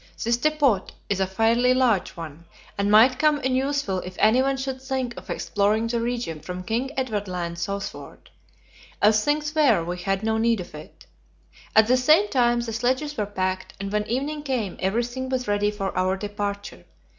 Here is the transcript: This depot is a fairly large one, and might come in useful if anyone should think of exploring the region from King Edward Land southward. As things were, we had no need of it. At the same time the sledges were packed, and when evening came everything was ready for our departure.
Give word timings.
This 0.23 0.35
depot 0.37 0.87
is 1.09 1.19
a 1.19 1.27
fairly 1.27 1.75
large 1.75 2.17
one, 2.17 2.45
and 2.75 2.89
might 2.89 3.19
come 3.19 3.39
in 3.41 3.53
useful 3.55 3.99
if 3.99 4.15
anyone 4.17 4.57
should 4.57 4.81
think 4.81 5.15
of 5.15 5.29
exploring 5.29 5.85
the 5.85 6.01
region 6.01 6.39
from 6.39 6.63
King 6.63 6.89
Edward 6.97 7.27
Land 7.27 7.59
southward. 7.59 8.31
As 8.99 9.23
things 9.23 9.53
were, 9.53 9.83
we 9.85 9.99
had 9.99 10.23
no 10.23 10.39
need 10.39 10.59
of 10.59 10.73
it. 10.73 11.05
At 11.75 11.85
the 11.85 11.97
same 11.97 12.29
time 12.29 12.61
the 12.61 12.73
sledges 12.73 13.15
were 13.15 13.27
packed, 13.27 13.75
and 13.79 13.91
when 13.91 14.07
evening 14.07 14.41
came 14.41 14.75
everything 14.79 15.29
was 15.29 15.47
ready 15.47 15.69
for 15.69 15.95
our 15.95 16.17
departure. 16.17 16.85